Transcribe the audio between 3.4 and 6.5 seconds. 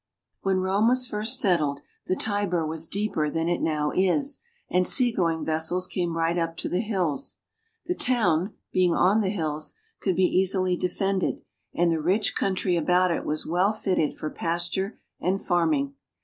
it now is, and sea going vessels came right